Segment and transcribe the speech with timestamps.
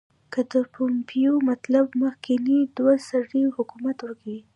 [0.33, 4.39] که د پومپیو مطلب مخکنی دوه سری حکومت وي.